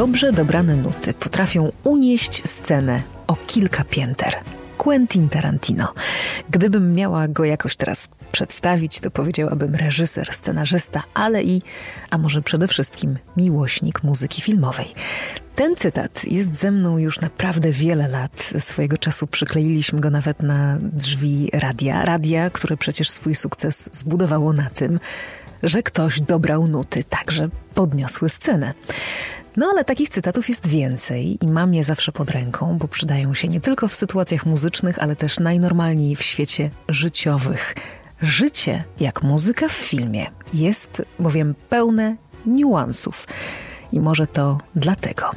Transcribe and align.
Dobrze 0.00 0.32
dobrane 0.32 0.76
nuty 0.76 1.14
potrafią 1.14 1.72
unieść 1.84 2.48
scenę 2.48 3.02
o 3.26 3.36
kilka 3.46 3.84
pięter. 3.84 4.34
Quentin 4.78 5.28
Tarantino. 5.28 5.94
Gdybym 6.50 6.94
miała 6.94 7.28
go 7.28 7.44
jakoś 7.44 7.76
teraz 7.76 8.08
przedstawić, 8.32 9.00
to 9.00 9.10
powiedziałabym 9.10 9.74
reżyser, 9.74 10.32
scenarzysta, 10.32 11.02
ale 11.14 11.42
i, 11.42 11.62
a 12.10 12.18
może 12.18 12.42
przede 12.42 12.68
wszystkim, 12.68 13.18
miłośnik 13.36 14.02
muzyki 14.02 14.42
filmowej. 14.42 14.86
Ten 15.54 15.76
cytat 15.76 16.24
jest 16.24 16.56
ze 16.56 16.70
mną 16.70 16.98
już 16.98 17.20
naprawdę 17.20 17.70
wiele 17.70 18.08
lat. 18.08 18.52
Swojego 18.58 18.98
czasu 18.98 19.26
przykleiliśmy 19.26 20.00
go 20.00 20.10
nawet 20.10 20.42
na 20.42 20.78
drzwi 20.80 21.50
radia. 21.52 22.04
Radia, 22.04 22.50
które 22.50 22.76
przecież 22.76 23.10
swój 23.10 23.34
sukces 23.34 23.90
zbudowało 23.92 24.52
na 24.52 24.70
tym, 24.70 25.00
że 25.62 25.82
ktoś 25.82 26.20
dobrał 26.20 26.66
nuty, 26.66 27.04
także 27.04 27.48
podniosły 27.74 28.28
scenę. 28.28 28.74
No 29.60 29.66
ale 29.70 29.84
takich 29.84 30.08
cytatów 30.08 30.48
jest 30.48 30.66
więcej 30.66 31.38
i 31.44 31.46
mam 31.46 31.74
je 31.74 31.84
zawsze 31.84 32.12
pod 32.12 32.30
ręką, 32.30 32.78
bo 32.78 32.88
przydają 32.88 33.34
się 33.34 33.48
nie 33.48 33.60
tylko 33.60 33.88
w 33.88 33.94
sytuacjach 33.94 34.46
muzycznych, 34.46 34.98
ale 34.98 35.16
też 35.16 35.38
najnormalniej 35.38 36.16
w 36.16 36.22
świecie 36.22 36.70
życiowych. 36.88 37.74
Życie, 38.22 38.84
jak 39.00 39.22
muzyka 39.22 39.68
w 39.68 39.72
filmie, 39.72 40.26
jest 40.54 41.02
bowiem 41.18 41.54
pełne 41.68 42.16
niuansów. 42.46 43.26
I 43.92 44.00
może 44.00 44.26
to 44.26 44.58
dlatego. 44.76 45.30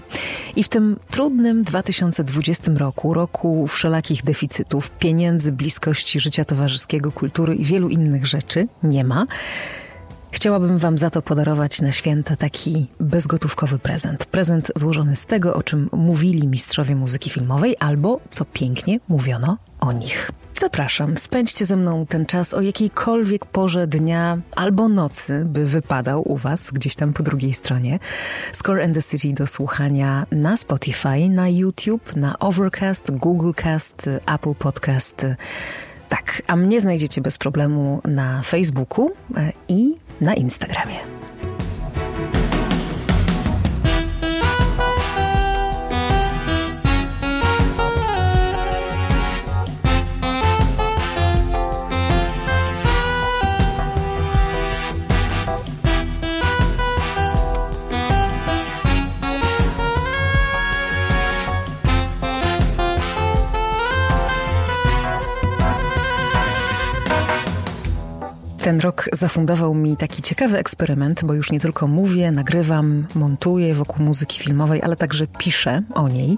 I 0.55 0.63
w 0.63 0.69
tym 0.69 0.99
trudnym 1.11 1.63
2020 1.63 2.71
roku, 2.77 3.13
roku 3.13 3.67
wszelakich 3.67 4.23
deficytów, 4.23 4.91
pieniędzy, 4.91 5.51
bliskości 5.51 6.19
życia 6.19 6.45
towarzyskiego, 6.45 7.11
kultury 7.11 7.55
i 7.55 7.65
wielu 7.65 7.89
innych 7.89 8.27
rzeczy 8.27 8.67
nie 8.83 9.03
ma. 9.03 9.25
Chciałabym 10.33 10.77
Wam 10.77 10.97
za 10.97 11.09
to 11.09 11.21
podarować 11.21 11.81
na 11.81 11.91
święta 11.91 12.35
taki 12.35 12.87
bezgotówkowy 12.99 13.79
prezent. 13.79 14.25
Prezent 14.25 14.71
złożony 14.75 15.15
z 15.15 15.25
tego, 15.25 15.53
o 15.53 15.63
czym 15.63 15.89
mówili 15.91 16.47
mistrzowie 16.47 16.95
muzyki 16.95 17.29
filmowej, 17.29 17.75
albo 17.79 18.19
co 18.29 18.45
pięknie 18.45 18.99
mówiono 19.07 19.57
o 19.79 19.91
nich. 19.91 20.31
Zapraszam, 20.59 21.17
spędźcie 21.17 21.65
ze 21.65 21.75
mną 21.75 22.05
ten 22.05 22.25
czas 22.25 22.53
o 22.53 22.61
jakiejkolwiek 22.61 23.45
porze 23.45 23.87
dnia 23.87 24.37
albo 24.55 24.89
nocy, 24.89 25.43
by 25.45 25.65
wypadał 25.65 26.31
u 26.31 26.37
Was 26.37 26.71
gdzieś 26.71 26.95
tam 26.95 27.13
po 27.13 27.23
drugiej 27.23 27.53
stronie. 27.53 27.99
Score 28.53 28.83
and 28.83 28.95
the 28.95 29.01
City 29.01 29.33
do 29.33 29.47
słuchania 29.47 30.25
na 30.31 30.57
Spotify, 30.57 31.29
na 31.29 31.49
YouTube, 31.49 32.15
na 32.15 32.39
Overcast, 32.39 33.11
Googlecast, 33.11 34.09
Apple 34.25 34.55
Podcast. 34.55 35.25
Tak, 36.13 36.41
a 36.47 36.55
mnie 36.55 36.81
znajdziecie 36.81 37.21
bez 37.21 37.37
problemu 37.37 38.01
na 38.05 38.41
Facebooku 38.41 39.11
e, 39.37 39.51
i 39.67 39.95
na 40.21 40.33
Instagramie. 40.33 41.22
Rok 68.83 69.09
zafundował 69.13 69.73
mi 69.73 69.97
taki 69.97 70.21
ciekawy 70.21 70.57
eksperyment, 70.57 71.25
bo 71.25 71.33
już 71.33 71.51
nie 71.51 71.59
tylko 71.59 71.87
mówię, 71.87 72.31
nagrywam, 72.31 73.07
montuję 73.15 73.75
wokół 73.75 74.05
muzyki 74.05 74.39
filmowej, 74.39 74.81
ale 74.81 74.95
także 74.95 75.27
piszę 75.27 75.83
o 75.93 76.09
niej, 76.09 76.37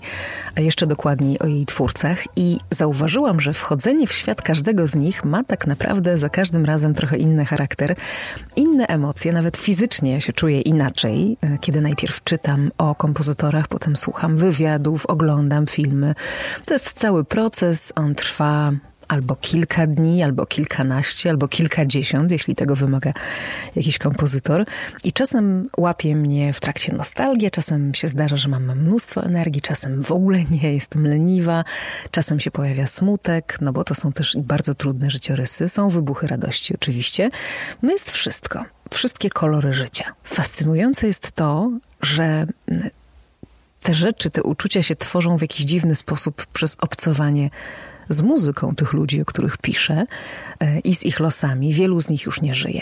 a 0.57 0.61
jeszcze 0.61 0.88
dokładniej 0.88 1.39
o 1.39 1.47
jej 1.47 1.66
twórcach. 1.66 2.23
I 2.35 2.57
zauważyłam, 2.72 3.41
że 3.41 3.53
wchodzenie 3.53 4.07
w 4.07 4.13
świat 4.13 4.41
każdego 4.41 4.88
z 4.88 4.95
nich 4.95 5.25
ma 5.25 5.44
tak 5.44 5.67
naprawdę 5.67 6.17
za 6.17 6.29
każdym 6.29 6.66
razem 6.66 6.94
trochę 6.94 7.17
inny 7.17 7.45
charakter, 7.45 7.95
inne 8.56 8.88
emocje, 8.88 9.31
nawet 9.33 9.57
fizycznie 9.57 10.22
się 10.22 10.33
czuję 10.33 10.62
inaczej, 10.62 11.38
e, 11.41 11.57
kiedy 11.57 11.81
najpierw 11.81 12.23
czytam 12.23 12.72
o 12.77 12.95
kompozytorach, 12.95 13.67
potem 13.67 13.95
słucham 13.95 14.38
wywiadów, 14.38 15.06
oglądam 15.06 15.67
filmy. 15.67 16.16
To 16.66 16.73
jest 16.73 16.94
cały 16.94 17.23
proces, 17.23 17.94
on 17.95 18.16
trwa 18.16 18.72
albo 19.07 19.35
kilka 19.35 19.88
dni, 19.88 20.23
albo 20.23 20.45
kilkanaście, 20.45 21.29
albo 21.29 21.47
kilkadziesiąt, 21.47 22.31
jeśli 22.31 22.55
tego 22.55 22.75
wymaga 22.75 23.13
jakiś 23.75 23.97
kompozytor. 23.97 24.66
I 25.03 25.13
czasem 25.13 25.69
łapie 25.77 26.16
mnie 26.16 26.53
w 26.53 26.61
trakcie 26.61 26.93
nostalgia, 26.93 27.49
czasem 27.49 27.94
się 27.94 28.07
zdarza, 28.07 28.38
że 28.38 28.49
mam 28.49 28.79
mnóstwo 28.79 29.23
energii, 29.23 29.61
czasem 29.61 30.03
w 30.03 30.11
ogóle 30.11 30.44
nie, 30.44 30.73
jestem 30.73 31.07
leniwa, 31.07 31.63
czasem 32.11 32.39
się 32.39 32.51
pojawia 32.51 32.88
smutek, 32.88 33.57
no 33.61 33.73
bo 33.73 33.83
to 33.83 33.95
są 33.95 34.11
też 34.11 34.38
bardzo 34.39 34.75
trudne 34.75 35.11
życiorysy, 35.11 35.69
są 35.69 35.89
wybuchy 35.89 36.27
radości 36.27 36.73
oczywiście. 36.75 37.29
No 37.81 37.91
jest 37.91 38.11
wszystko, 38.11 38.65
wszystkie 38.91 39.29
kolory 39.29 39.73
życia. 39.73 40.13
Fascynujące 40.23 41.07
jest 41.07 41.31
to, 41.31 41.71
że 42.01 42.47
te 43.81 43.94
rzeczy, 43.94 44.29
te 44.29 44.44
uczucia 44.44 44.83
się 44.83 44.95
tworzą 44.95 45.38
w 45.38 45.41
jakiś 45.41 45.65
dziwny 45.65 45.95
sposób 45.95 46.45
przez 46.45 46.77
obcowanie 46.79 47.49
z 48.09 48.21
muzyką 48.21 48.75
tych 48.75 48.93
ludzi, 48.93 49.21
o 49.21 49.25
których 49.25 49.57
piszę 49.57 50.05
e, 50.59 50.79
i 50.79 50.95
z 50.95 51.05
ich 51.05 51.19
losami. 51.19 51.73
Wielu 51.73 52.01
z 52.01 52.09
nich 52.09 52.25
już 52.25 52.41
nie 52.41 52.53
żyje. 52.53 52.81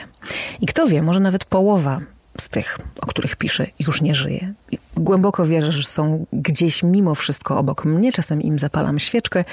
I 0.62 0.66
kto 0.66 0.88
wie, 0.88 1.02
może 1.02 1.20
nawet 1.20 1.46
połowa 1.46 2.02
z 2.38 2.50
tych, 2.50 2.80
o 3.02 3.06
których 3.06 3.36
piszę, 3.36 3.68
już 3.80 4.02
nie 4.02 4.16
żyje. 4.16 4.54
Głęboko 4.98 5.46
wierzę, 5.46 5.72
że 5.72 5.84
są 5.84 6.26
gdzieś 6.34 6.84
mimo 6.84 7.16
wszystko 7.16 7.58
obok 7.58 7.86
mnie. 7.86 8.12
Czasem 8.12 8.42
im 8.42 8.60
zapalam 8.60 9.00
świeczkę 9.00 9.46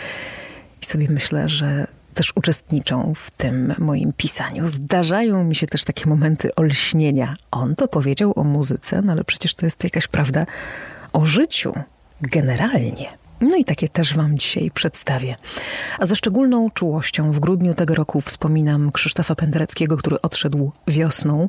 i 0.83 0.85
sobie 0.85 1.07
myślę, 1.11 1.49
że 1.49 1.87
też 2.15 2.33
uczestniczą 2.37 3.15
w 3.15 3.31
tym 3.31 3.75
moim 3.79 4.13
pisaniu. 4.13 4.69
Zdarzają 4.69 5.45
mi 5.45 5.57
się 5.57 5.67
też 5.67 5.85
takie 5.85 6.09
momenty 6.09 6.55
olśnienia. 6.55 7.37
On 7.51 7.77
to 7.77 7.89
powiedział 7.89 8.33
o 8.37 8.45
muzyce, 8.45 9.03
no 9.03 9.13
ale 9.13 9.25
przecież 9.25 9.55
to 9.55 9.67
jest 9.67 9.85
jakaś 9.85 10.07
prawda 10.07 10.47
o 11.13 11.25
życiu 11.25 11.73
generalnie. 12.21 13.20
No 13.41 13.57
i 13.57 13.65
takie 13.65 13.89
też 13.89 14.15
Wam 14.15 14.39
dzisiaj 14.39 14.71
przedstawię. 14.71 15.37
A 15.99 16.07
ze 16.07 16.17
szczególną 16.17 16.71
czułością 16.71 17.33
w 17.33 17.41
grudniu 17.41 17.75
tego 17.75 17.95
roku 17.95 18.21
wspominam 18.21 18.93
Krzysztofa 18.93 19.35
Pendereckiego, 19.35 19.97
który 19.97 20.21
odszedł 20.21 20.73
wiosną. 20.89 21.49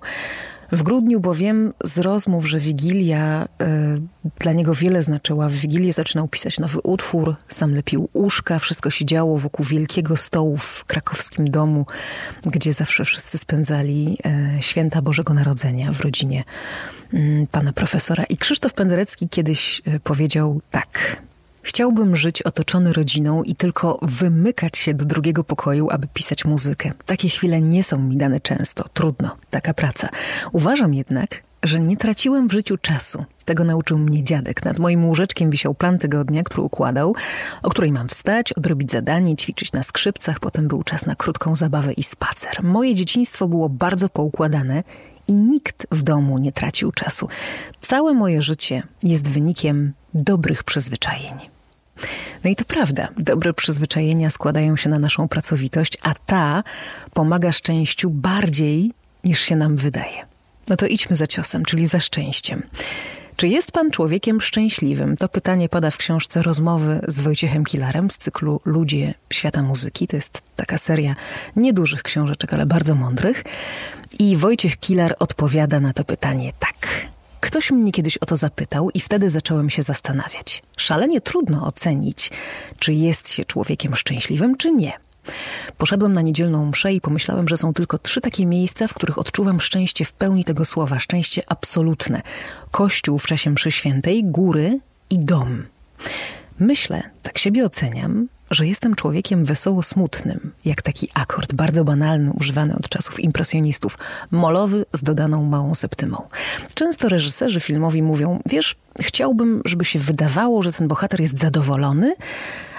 W 0.71 0.83
grudniu 0.83 1.19
bowiem 1.19 1.73
z 1.83 1.99
rozmów, 1.99 2.47
że 2.47 2.59
Wigilia 2.59 3.47
y, 3.61 4.01
dla 4.39 4.53
niego 4.53 4.75
wiele 4.75 5.03
znaczyła. 5.03 5.49
W 5.49 5.53
Wigilię 5.53 5.93
zaczynał 5.93 6.27
pisać 6.27 6.59
nowy 6.59 6.79
utwór, 6.83 7.35
sam 7.47 7.75
lepił 7.75 8.09
łóżka, 8.13 8.59
wszystko 8.59 8.89
się 8.89 9.05
działo 9.05 9.37
wokół 9.37 9.65
wielkiego 9.65 10.17
stołu 10.17 10.57
w 10.57 10.85
krakowskim 10.85 11.51
domu, 11.51 11.85
gdzie 12.45 12.73
zawsze 12.73 13.05
wszyscy 13.05 13.37
spędzali 13.37 14.17
y, 14.57 14.61
święta 14.61 15.01
Bożego 15.01 15.33
Narodzenia 15.33 15.91
w 15.91 16.01
rodzinie 16.01 16.43
y, 17.13 17.47
pana 17.51 17.73
profesora. 17.73 18.23
I 18.23 18.37
Krzysztof 18.37 18.73
Penderecki 18.73 19.29
kiedyś 19.29 19.81
y, 19.87 19.99
powiedział 19.99 20.61
tak... 20.71 21.21
Chciałbym 21.63 22.15
żyć 22.15 22.41
otoczony 22.41 22.93
rodziną 22.93 23.43
i 23.43 23.55
tylko 23.55 23.99
wymykać 24.01 24.77
się 24.77 24.93
do 24.93 25.05
drugiego 25.05 25.43
pokoju, 25.43 25.89
aby 25.89 26.07
pisać 26.13 26.45
muzykę. 26.45 26.91
Takie 27.05 27.29
chwile 27.29 27.61
nie 27.61 27.83
są 27.83 27.97
mi 27.97 28.17
dane 28.17 28.39
często. 28.39 28.85
Trudno, 28.93 29.35
taka 29.49 29.73
praca. 29.73 30.09
Uważam 30.51 30.93
jednak, 30.93 31.43
że 31.63 31.79
nie 31.79 31.97
traciłem 31.97 32.47
w 32.47 32.51
życiu 32.51 32.77
czasu. 32.77 33.25
Tego 33.45 33.63
nauczył 33.63 33.97
mnie 33.97 34.23
dziadek. 34.23 34.65
Nad 34.65 34.79
moim 34.79 35.05
łóżeczkiem 35.05 35.49
wisiał 35.49 35.73
plan 35.73 35.99
tygodnia, 35.99 36.43
który 36.43 36.61
układał, 36.61 37.15
o 37.63 37.69
której 37.69 37.91
mam 37.91 38.09
wstać, 38.09 38.53
odrobić 38.53 38.91
zadanie, 38.91 39.35
ćwiczyć 39.35 39.71
na 39.71 39.83
skrzypcach, 39.83 40.39
potem 40.39 40.67
był 40.67 40.83
czas 40.83 41.05
na 41.05 41.15
krótką 41.15 41.55
zabawę 41.55 41.93
i 41.93 42.03
spacer. 42.03 42.63
Moje 42.63 42.95
dzieciństwo 42.95 43.47
było 43.47 43.69
bardzo 43.69 44.09
poukładane 44.09 44.83
i 45.31 45.35
nikt 45.35 45.87
w 45.91 46.03
domu 46.03 46.37
nie 46.37 46.51
tracił 46.51 46.91
czasu. 46.91 47.27
Całe 47.81 48.13
moje 48.13 48.41
życie 48.41 48.83
jest 49.03 49.29
wynikiem 49.29 49.93
dobrych 50.13 50.63
przyzwyczajeń. 50.63 51.33
No 52.43 52.49
i 52.49 52.55
to 52.55 52.65
prawda, 52.65 53.07
dobre 53.17 53.53
przyzwyczajenia 53.53 54.29
składają 54.29 54.75
się 54.75 54.89
na 54.89 54.99
naszą 54.99 55.27
pracowitość, 55.27 55.97
a 56.01 56.13
ta 56.13 56.63
pomaga 57.13 57.51
szczęściu 57.51 58.09
bardziej 58.09 58.93
niż 59.23 59.41
się 59.41 59.55
nam 59.55 59.75
wydaje. 59.75 60.25
No 60.67 60.75
to 60.75 60.85
idźmy 60.85 61.15
za 61.15 61.27
ciosem, 61.27 61.65
czyli 61.65 61.87
za 61.87 61.99
szczęściem. 61.99 62.63
Czy 63.35 63.47
jest 63.47 63.71
pan 63.71 63.91
człowiekiem 63.91 64.41
szczęśliwym? 64.41 65.17
To 65.17 65.29
pytanie 65.29 65.69
pada 65.69 65.91
w 65.91 65.97
książce 65.97 66.41
Rozmowy 66.41 67.01
z 67.07 67.21
Wojciechem 67.21 67.65
Kilarem 67.65 68.09
z 68.09 68.17
cyklu 68.17 68.61
Ludzie 68.65 69.13
Świata 69.33 69.61
Muzyki. 69.61 70.07
To 70.07 70.15
jest 70.15 70.41
taka 70.55 70.77
seria 70.77 71.15
niedużych 71.55 72.03
książeczek, 72.03 72.53
ale 72.53 72.65
bardzo 72.65 72.95
mądrych. 72.95 73.43
I 74.19 74.37
Wojciech 74.37 74.77
Kilar 74.77 75.15
odpowiada 75.19 75.79
na 75.79 75.93
to 75.93 76.03
pytanie 76.03 76.53
tak. 76.59 77.07
Ktoś 77.39 77.71
mnie 77.71 77.91
kiedyś 77.91 78.17
o 78.17 78.25
to 78.25 78.35
zapytał 78.35 78.89
i 78.89 78.99
wtedy 78.99 79.29
zacząłem 79.29 79.69
się 79.69 79.81
zastanawiać. 79.81 80.63
Szalenie 80.77 81.21
trudno 81.21 81.65
ocenić, 81.65 82.31
czy 82.79 82.93
jest 82.93 83.29
się 83.29 83.45
człowiekiem 83.45 83.95
szczęśliwym, 83.95 84.57
czy 84.57 84.71
nie. 84.71 84.93
Poszedłem 85.77 86.13
na 86.13 86.21
niedzielną 86.21 86.65
mszę 86.65 86.93
i 86.93 87.01
pomyślałem, 87.01 87.47
że 87.47 87.57
są 87.57 87.73
tylko 87.73 87.97
trzy 87.97 88.21
takie 88.21 88.45
miejsca, 88.45 88.87
w 88.87 88.93
których 88.93 89.17
odczuwam 89.17 89.61
szczęście 89.61 90.05
w 90.05 90.13
pełni 90.13 90.45
tego 90.45 90.65
słowa, 90.65 90.99
szczęście 90.99 91.43
absolutne. 91.47 92.21
Kościół 92.71 93.19
w 93.19 93.25
czasie 93.25 93.49
mszy 93.49 93.71
świętej, 93.71 94.23
góry 94.23 94.79
i 95.09 95.19
dom. 95.19 95.63
Myślę, 96.59 97.03
tak 97.23 97.37
siebie 97.37 97.65
oceniam, 97.65 98.27
że 98.51 98.67
jestem 98.67 98.95
człowiekiem 98.95 99.45
wesoło 99.45 99.83
smutnym, 99.83 100.51
jak 100.65 100.81
taki 100.81 101.09
akord 101.13 101.53
bardzo 101.53 101.83
banalny, 101.83 102.31
używany 102.39 102.75
od 102.75 102.89
czasów 102.89 103.19
impresjonistów, 103.19 103.97
molowy 104.31 104.85
z 104.93 105.03
dodaną 105.03 105.45
małą 105.45 105.75
septymą. 105.75 106.27
Często 106.73 107.09
reżyserzy 107.09 107.59
filmowi 107.59 108.01
mówią: 108.01 108.39
Wiesz, 108.45 108.75
chciałbym, 108.99 109.61
żeby 109.65 109.85
się 109.85 109.99
wydawało, 109.99 110.63
że 110.63 110.73
ten 110.73 110.87
bohater 110.87 111.21
jest 111.21 111.39
zadowolony, 111.39 112.15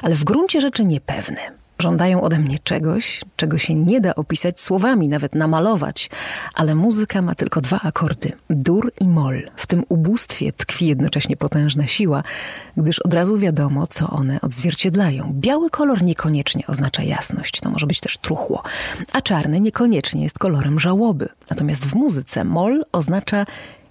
ale 0.02 0.14
w 0.14 0.24
gruncie 0.24 0.60
rzeczy 0.60 0.84
niepewny. 0.84 1.61
Żądają 1.82 2.20
ode 2.20 2.38
mnie 2.38 2.58
czegoś, 2.58 3.20
czego 3.36 3.58
się 3.58 3.74
nie 3.74 4.00
da 4.00 4.14
opisać 4.14 4.60
słowami, 4.60 5.08
nawet 5.08 5.34
namalować, 5.34 6.10
ale 6.54 6.74
muzyka 6.74 7.22
ma 7.22 7.34
tylko 7.34 7.60
dwa 7.60 7.80
akordy 7.80 8.32
dur 8.50 8.92
i 9.00 9.08
mol. 9.08 9.50
W 9.56 9.66
tym 9.66 9.84
ubóstwie 9.88 10.52
tkwi 10.52 10.86
jednocześnie 10.86 11.36
potężna 11.36 11.86
siła, 11.86 12.22
gdyż 12.76 12.98
od 12.98 13.14
razu 13.14 13.38
wiadomo, 13.38 13.86
co 13.86 14.10
one 14.10 14.40
odzwierciedlają. 14.40 15.32
Biały 15.34 15.70
kolor 15.70 16.02
niekoniecznie 16.02 16.66
oznacza 16.66 17.02
jasność, 17.02 17.60
to 17.60 17.70
może 17.70 17.86
być 17.86 18.00
też 18.00 18.18
truchło, 18.18 18.62
a 19.12 19.20
czarny 19.20 19.60
niekoniecznie 19.60 20.22
jest 20.22 20.38
kolorem 20.38 20.80
żałoby. 20.80 21.28
Natomiast 21.50 21.86
w 21.86 21.94
muzyce 21.94 22.44
mol 22.44 22.84
oznacza 22.92 23.46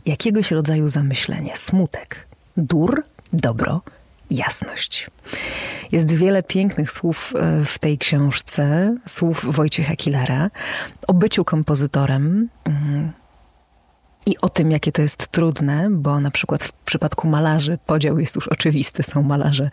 jakiegoś 0.06 0.52
rodzaju 0.52 0.90
zamyślenie, 0.90 1.52
smutek. 1.56 2.28
Dur, 2.58 3.04
dobro, 3.34 3.82
jasność. 4.32 5.08
Jest 5.92 6.12
wiele 6.12 6.44
pięknych 6.44 6.92
słów 6.92 7.34
e, 7.36 7.66
w 7.66 7.80
tej 7.80 7.98
książce, 7.98 8.96
słów 9.06 9.56
Wojciecha 9.56 9.96
Kilera, 9.96 10.50
o 11.08 11.14
byciu 11.14 11.46
kompozytorem 11.46 12.50
mm, 12.66 13.12
i 14.26 14.38
o 14.42 14.50
tym, 14.50 14.72
jakie 14.72 14.92
to 14.92 15.02
jest 15.02 15.28
trudne, 15.28 15.88
bo 15.92 16.20
na 16.20 16.32
przykład 16.32 16.64
w 16.64 16.72
przypadku 16.72 17.28
malarzy 17.28 17.78
podział 17.86 18.20
jest 18.20 18.36
już 18.36 18.48
oczywisty. 18.48 19.04
Są 19.04 19.24
malarze 19.24 19.70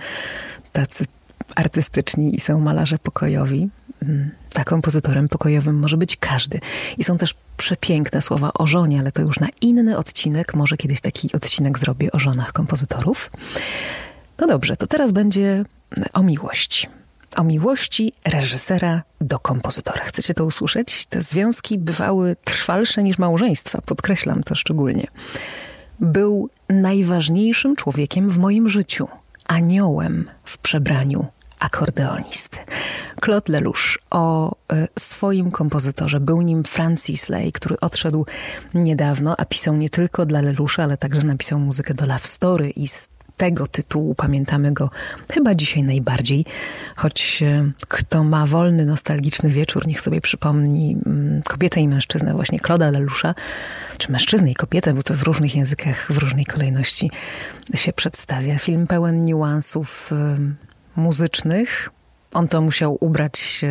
tacy 0.73 1.07
artystyczni 1.55 2.37
i 2.37 2.41
są 2.41 2.61
malarze 2.61 2.99
pokojowi. 2.99 3.69
Mm, 4.03 4.31
a 4.55 4.65
kompozytorem 4.65 5.29
pokojowym 5.29 5.79
może 5.79 5.97
być 5.97 6.17
każdy. 6.17 6.61
I 6.99 7.05
są 7.05 7.19
też 7.19 7.35
przepiękne 7.57 8.23
słowa 8.23 8.53
o 8.55 8.67
żonie, 8.67 9.01
ale 9.01 9.13
to 9.13 9.23
już 9.23 9.41
na 9.41 9.49
inny 9.61 9.99
odcinek. 9.99 10.55
Może 10.55 10.77
kiedyś 10.77 11.01
taki 11.01 11.33
odcinek 11.33 11.79
zrobię 11.79 12.13
o 12.13 12.19
żonach 12.19 12.53
kompozytorów. 12.53 13.31
No 14.39 14.47
dobrze, 14.47 14.77
to 14.77 14.87
teraz 14.87 15.13
będzie 15.13 15.65
o 16.13 16.23
miłości. 16.23 16.87
O 17.37 17.45
miłości 17.45 18.13
reżysera 18.25 19.03
do 19.21 19.39
kompozytora. 19.39 20.05
Chcecie 20.05 20.35
to 20.35 20.45
usłyszeć? 20.45 21.07
Te 21.07 21.23
związki 21.23 21.79
bywały 21.79 22.37
trwalsze 22.45 23.03
niż 23.03 23.19
małżeństwa, 23.19 23.81
podkreślam 23.81 24.43
to 24.43 24.55
szczególnie. 24.55 25.07
Był 26.01 26.51
najważniejszym 26.69 27.77
człowiekiem 27.77 28.31
w 28.31 28.39
moim 28.39 28.69
życiu, 28.69 29.09
aniołem 29.47 30.31
w 30.45 30.59
przebraniu 30.59 31.27
akordeonisty. 31.59 32.59
Claude 33.25 33.53
Lelouch 33.53 33.99
o 34.11 34.53
y, 34.73 34.89
swoim 34.99 35.51
kompozytorze. 35.51 36.21
Był 36.21 36.43
nim 36.43 36.65
Francis 36.65 37.29
Lay, 37.29 37.53
który 37.53 37.81
odszedł 37.81 38.27
niedawno, 38.75 39.35
a 39.39 39.45
pisał 39.45 39.77
nie 39.77 39.91
tylko 39.91 40.27
dla 40.27 40.41
Leloucha, 40.41 40.83
ale 40.83 40.97
także 40.97 41.27
napisał 41.27 41.59
muzykę 41.59 41.95
do 41.95 42.07
Love 42.07 42.25
Story 42.25 42.71
i 42.71 42.89
z 42.89 43.09
tego 43.39 43.67
tytułu 43.67 44.15
pamiętamy 44.15 44.73
go 44.73 44.91
chyba 45.33 45.55
dzisiaj 45.55 45.83
najbardziej. 45.83 46.45
Choć 46.97 47.43
e, 47.43 47.71
kto 47.89 48.25
ma 48.25 48.47
wolny, 48.47 48.87
nostalgiczny 48.87 49.51
wieczór, 49.51 49.87
niech 49.87 50.01
sobie 50.01 50.21
przypomni 50.21 50.97
mm, 51.07 51.43
kobietę 51.43 51.81
i 51.81 51.89
mężczyznę, 51.89 52.35
właśnie 52.35 52.59
Claude'a 52.59 52.93
Lelusza, 52.93 53.35
czy 53.99 54.13
mężczyznę 54.13 54.51
i 54.51 54.55
kobietę, 54.55 54.95
bo 54.95 55.03
to 55.03 55.15
w 55.15 55.23
różnych 55.23 55.57
językach, 55.57 56.13
w 56.13 56.19
różnej 56.19 56.47
kolejności 56.47 57.11
się 57.75 57.93
przedstawia. 57.93 58.59
Film 58.59 58.87
pełen 58.87 59.25
niuansów 59.25 60.13
e, 60.13 60.37
muzycznych. 60.97 61.91
On 62.33 62.49
to 62.49 62.61
musiał 62.61 62.99
ubrać 63.01 63.65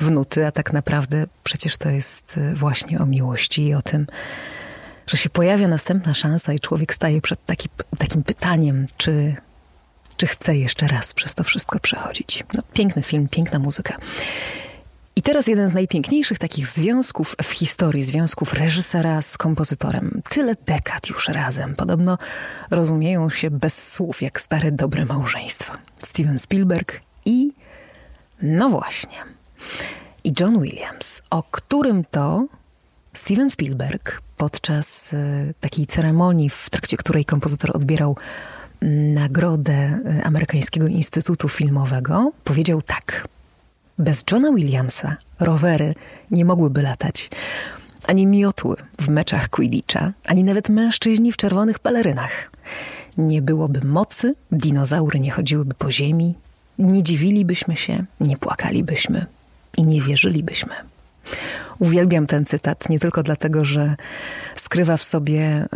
w 0.00 0.10
nuty, 0.10 0.46
a 0.46 0.52
tak 0.52 0.72
naprawdę 0.72 1.26
przecież 1.44 1.78
to 1.78 1.90
jest 1.90 2.38
e, 2.38 2.54
właśnie 2.54 2.98
o 2.98 3.06
miłości 3.06 3.66
i 3.66 3.74
o 3.74 3.82
tym, 3.82 4.06
że 5.06 5.16
się 5.16 5.30
pojawia 5.30 5.68
następna 5.68 6.14
szansa 6.14 6.52
i 6.52 6.60
człowiek 6.60 6.94
staje 6.94 7.20
przed 7.20 7.46
taki, 7.46 7.68
takim 7.98 8.22
pytaniem, 8.22 8.86
czy, 8.96 9.34
czy 10.16 10.26
chce 10.26 10.56
jeszcze 10.56 10.86
raz 10.86 11.14
przez 11.14 11.34
to 11.34 11.44
wszystko 11.44 11.80
przechodzić. 11.80 12.44
No, 12.54 12.62
piękny 12.72 13.02
film, 13.02 13.28
piękna 13.28 13.58
muzyka. 13.58 13.96
I 15.16 15.22
teraz 15.22 15.46
jeden 15.46 15.68
z 15.68 15.74
najpiękniejszych 15.74 16.38
takich 16.38 16.66
związków 16.66 17.36
w 17.42 17.50
historii, 17.50 18.02
związków 18.02 18.52
reżysera 18.52 19.22
z 19.22 19.38
kompozytorem. 19.38 20.22
Tyle 20.28 20.54
dekad 20.66 21.08
już 21.08 21.28
razem. 21.28 21.74
Podobno 21.74 22.18
rozumieją 22.70 23.30
się 23.30 23.50
bez 23.50 23.92
słów, 23.92 24.22
jak 24.22 24.40
stare, 24.40 24.72
dobre 24.72 25.04
małżeństwo. 25.04 25.72
Steven 25.98 26.38
Spielberg 26.38 27.00
i, 27.24 27.52
no 28.42 28.70
właśnie, 28.70 29.18
i 30.24 30.32
John 30.40 30.62
Williams, 30.62 31.22
o 31.30 31.42
którym 31.42 32.04
to 32.04 32.46
Steven 33.14 33.50
Spielberg 33.50 34.22
podczas 34.36 35.12
y, 35.12 35.54
takiej 35.60 35.86
ceremonii, 35.86 36.50
w 36.50 36.70
trakcie 36.70 36.96
której 36.96 37.24
kompozytor 37.24 37.76
odbierał 37.76 38.16
mm, 38.80 39.14
nagrodę 39.14 40.00
y, 40.20 40.24
Amerykańskiego 40.24 40.86
Instytutu 40.86 41.48
Filmowego, 41.48 42.32
powiedział 42.44 42.82
tak. 42.82 43.28
Bez 43.98 44.24
Johna 44.32 44.52
Williamsa 44.52 45.16
rowery 45.40 45.94
nie 46.30 46.44
mogłyby 46.44 46.82
latać, 46.82 47.30
ani 48.06 48.26
miotły 48.26 48.76
w 49.00 49.08
meczach 49.08 49.48
Quidditcha, 49.48 50.12
ani 50.26 50.44
nawet 50.44 50.68
mężczyźni 50.68 51.32
w 51.32 51.36
czerwonych 51.36 51.78
pelerynach. 51.78 52.50
Nie 53.18 53.42
byłoby 53.42 53.80
mocy, 53.86 54.34
dinozaury 54.52 55.20
nie 55.20 55.30
chodziłyby 55.30 55.74
po 55.74 55.90
ziemi, 55.90 56.34
nie 56.78 57.02
dziwilibyśmy 57.02 57.76
się, 57.76 58.04
nie 58.20 58.36
płakalibyśmy 58.36 59.26
i 59.76 59.82
nie 59.82 60.00
wierzylibyśmy. 60.00 60.91
Uwielbiam 61.78 62.26
ten 62.26 62.44
cytat 62.44 62.88
nie 62.88 62.98
tylko 62.98 63.22
dlatego, 63.22 63.64
że 63.64 63.94
skrywa 64.54 64.96
w 64.96 65.04
sobie 65.04 65.40
e, 65.40 65.66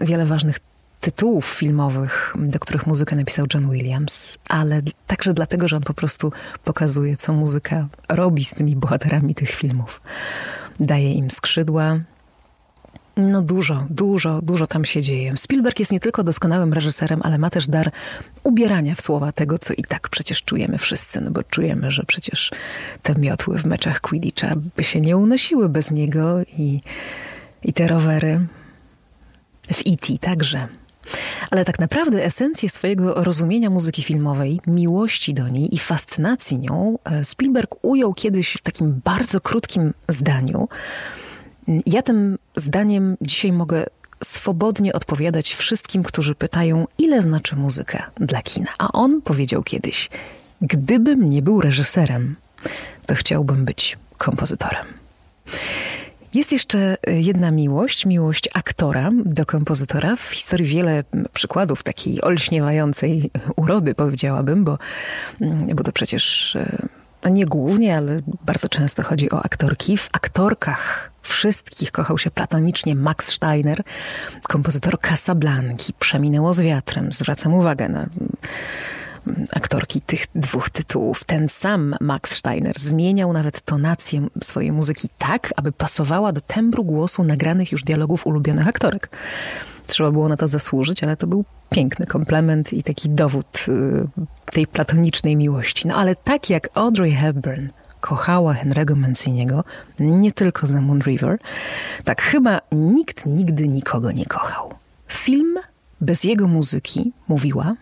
wiele 0.00 0.26
ważnych 0.26 0.58
tytułów 1.00 1.46
filmowych, 1.46 2.34
do 2.38 2.58
których 2.58 2.86
muzykę 2.86 3.16
napisał 3.16 3.46
John 3.54 3.70
Williams, 3.70 4.38
ale 4.48 4.82
także 5.06 5.34
dlatego, 5.34 5.68
że 5.68 5.76
on 5.76 5.82
po 5.82 5.94
prostu 5.94 6.32
pokazuje, 6.64 7.16
co 7.16 7.32
muzyka 7.32 7.88
robi 8.08 8.44
z 8.44 8.54
tymi 8.54 8.76
bohaterami 8.76 9.34
tych 9.34 9.50
filmów. 9.50 10.00
Daje 10.80 11.12
im 11.12 11.30
skrzydła, 11.30 11.98
no 13.18 13.42
dużo, 13.42 13.86
dużo, 13.90 14.40
dużo 14.42 14.66
tam 14.66 14.84
się 14.84 15.02
dzieje. 15.02 15.36
Spielberg 15.36 15.78
jest 15.78 15.92
nie 15.92 16.00
tylko 16.00 16.24
doskonałym 16.24 16.72
reżyserem, 16.72 17.20
ale 17.22 17.38
ma 17.38 17.50
też 17.50 17.68
dar 17.68 17.90
ubierania 18.42 18.94
w 18.94 19.00
słowa 19.00 19.32
tego, 19.32 19.58
co 19.58 19.74
i 19.74 19.82
tak 19.82 20.08
przecież 20.08 20.42
czujemy 20.42 20.78
wszyscy, 20.78 21.20
no 21.20 21.30
bo 21.30 21.42
czujemy, 21.42 21.90
że 21.90 22.04
przecież 22.04 22.50
te 23.02 23.14
miotły 23.14 23.58
w 23.58 23.66
meczach 23.66 24.00
Quidditcha 24.00 24.52
by 24.76 24.84
się 24.84 25.00
nie 25.00 25.16
unosiły 25.16 25.68
bez 25.68 25.90
niego 25.90 26.42
i, 26.42 26.80
i 27.64 27.72
te 27.72 27.88
rowery 27.88 28.46
w 29.72 29.80
E.T. 29.80 30.18
także. 30.20 30.68
Ale 31.50 31.64
tak 31.64 31.78
naprawdę 31.78 32.24
esencję 32.24 32.68
swojego 32.68 33.24
rozumienia 33.24 33.70
muzyki 33.70 34.02
filmowej, 34.02 34.60
miłości 34.66 35.34
do 35.34 35.48
niej 35.48 35.74
i 35.74 35.78
fascynacji 35.78 36.58
nią 36.58 36.98
e, 37.04 37.24
Spielberg 37.24 37.76
ujął 37.82 38.14
kiedyś 38.14 38.52
w 38.52 38.62
takim 38.62 39.00
bardzo 39.04 39.40
krótkim 39.40 39.94
zdaniu, 40.08 40.68
ja 41.86 42.02
tym 42.02 42.38
zdaniem 42.56 43.16
dzisiaj 43.20 43.52
mogę 43.52 43.84
swobodnie 44.24 44.92
odpowiadać 44.92 45.54
wszystkim, 45.54 46.02
którzy 46.02 46.34
pytają, 46.34 46.86
ile 46.98 47.22
znaczy 47.22 47.56
muzyka 47.56 48.10
dla 48.16 48.42
kina. 48.42 48.70
A 48.78 48.92
on 48.92 49.22
powiedział 49.22 49.62
kiedyś: 49.62 50.08
Gdybym 50.62 51.30
nie 51.30 51.42
był 51.42 51.60
reżyserem, 51.60 52.36
to 53.06 53.14
chciałbym 53.14 53.64
być 53.64 53.98
kompozytorem. 54.18 54.84
Jest 56.34 56.52
jeszcze 56.52 56.96
jedna 57.06 57.50
miłość, 57.50 58.06
miłość 58.06 58.48
aktora 58.54 59.10
do 59.24 59.46
kompozytora. 59.46 60.16
W 60.16 60.22
historii 60.22 60.66
wiele 60.66 61.04
przykładów 61.32 61.82
takiej 61.82 62.22
olśniewającej 62.22 63.30
urody, 63.56 63.94
powiedziałabym, 63.94 64.64
bo, 64.64 64.78
bo 65.74 65.82
to 65.82 65.92
przecież 65.92 66.56
no 67.24 67.30
nie 67.30 67.46
głównie, 67.46 67.96
ale 67.96 68.22
bardzo 68.46 68.68
często 68.68 69.02
chodzi 69.02 69.30
o 69.30 69.44
aktorki. 69.44 69.96
W 69.96 70.08
aktorkach 70.12 71.07
wszystkich 71.28 71.92
kochał 71.92 72.18
się 72.18 72.30
platonicznie 72.30 72.94
Max 72.94 73.32
Steiner, 73.32 73.82
kompozytor 74.42 75.00
Casablanki. 75.00 75.92
Przeminęło 75.98 76.52
z 76.52 76.60
wiatrem. 76.60 77.12
Zwracam 77.12 77.54
uwagę 77.54 77.88
na 77.88 78.06
aktorki 79.52 80.00
tych 80.00 80.24
dwóch 80.34 80.70
tytułów. 80.70 81.24
Ten 81.24 81.48
sam 81.48 81.94
Max 82.00 82.32
Steiner 82.32 82.78
zmieniał 82.78 83.32
nawet 83.32 83.60
tonację 83.60 84.26
swojej 84.42 84.72
muzyki 84.72 85.08
tak, 85.18 85.52
aby 85.56 85.72
pasowała 85.72 86.32
do 86.32 86.40
tembru 86.40 86.84
głosu 86.84 87.24
nagranych 87.24 87.72
już 87.72 87.82
dialogów 87.82 88.26
ulubionych 88.26 88.68
aktorek. 88.68 89.10
Trzeba 89.86 90.10
było 90.10 90.28
na 90.28 90.36
to 90.36 90.48
zasłużyć, 90.48 91.04
ale 91.04 91.16
to 91.16 91.26
był 91.26 91.44
piękny 91.70 92.06
komplement 92.06 92.72
i 92.72 92.82
taki 92.82 93.10
dowód 93.10 93.66
y, 93.68 94.52
tej 94.52 94.66
platonicznej 94.66 95.36
miłości. 95.36 95.88
No 95.88 95.96
ale 95.96 96.16
tak 96.16 96.50
jak 96.50 96.68
Audrey 96.74 97.12
Hepburn 97.12 97.68
kochała 98.00 98.54
Henry'ego 98.54 98.96
Manciniego, 98.96 99.64
nie 99.98 100.32
tylko 100.32 100.66
za 100.66 100.80
Moon 100.80 101.00
River, 101.00 101.38
tak 102.04 102.22
chyba 102.22 102.60
nikt 102.72 103.26
nigdy 103.26 103.68
nikogo 103.68 104.12
nie 104.12 104.26
kochał. 104.26 104.74
Film 105.08 105.58
bez 106.00 106.24
jego 106.24 106.48
muzyki, 106.48 107.12
mówiła, 107.28 107.74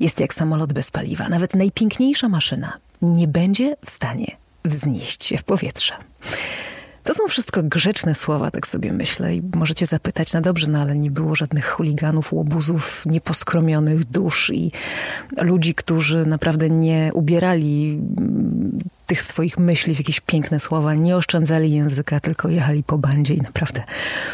jest 0.00 0.20
jak 0.20 0.34
samolot 0.34 0.72
bez 0.72 0.90
paliwa. 0.90 1.28
Nawet 1.28 1.54
najpiękniejsza 1.54 2.28
maszyna 2.28 2.72
nie 3.02 3.28
będzie 3.28 3.76
w 3.84 3.90
stanie 3.90 4.36
wznieść 4.64 5.24
się 5.24 5.38
w 5.38 5.44
powietrze. 5.44 5.94
To 7.04 7.14
są 7.14 7.28
wszystko 7.28 7.62
grzeczne 7.62 8.14
słowa, 8.14 8.50
tak 8.50 8.66
sobie 8.66 8.92
myślę. 8.92 9.34
I 9.34 9.42
możecie 9.54 9.86
zapytać, 9.86 10.32
no 10.32 10.40
dobrze, 10.40 10.66
no 10.66 10.80
ale 10.80 10.96
nie 10.96 11.10
było 11.10 11.34
żadnych 11.34 11.66
chuliganów, 11.66 12.32
łobuzów, 12.32 13.06
nieposkromionych 13.06 14.04
dusz 14.04 14.50
i 14.50 14.72
ludzi, 15.40 15.74
którzy 15.74 16.26
naprawdę 16.26 16.70
nie 16.70 17.10
ubierali 17.14 18.00
mm, 18.18 18.78
tych 19.06 19.22
swoich 19.22 19.58
myśli 19.58 19.94
w 19.94 19.98
jakieś 19.98 20.20
piękne 20.20 20.60
słowa, 20.60 20.94
nie 20.94 21.16
oszczędzali 21.16 21.72
języka, 21.72 22.20
tylko 22.20 22.48
jechali 22.48 22.82
po 22.82 22.98
bandzie 22.98 23.34
i 23.34 23.40
naprawdę 23.40 23.82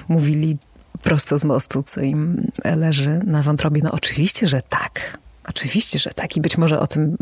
mówili 0.08 0.58
prosto 1.02 1.38
z 1.38 1.44
mostu, 1.44 1.82
co 1.82 2.00
im 2.00 2.50
leży 2.76 3.20
na 3.26 3.42
wątrobie. 3.42 3.80
No 3.84 3.92
oczywiście, 3.92 4.46
że 4.46 4.62
tak. 4.62 5.18
Oczywiście, 5.48 5.98
że 5.98 6.10
tak. 6.10 6.36
I 6.36 6.40
być 6.40 6.58
może 6.58 6.80
o 6.80 6.86
tym 6.86 7.16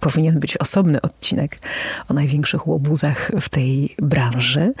powinien 0.00 0.40
być 0.40 0.56
osobny 0.56 1.00
odcinek 1.00 1.58
o 2.08 2.14
największych 2.14 2.66
łobuzach 2.66 3.30
w 3.40 3.48
tej 3.48 3.94
branży. 3.98 4.72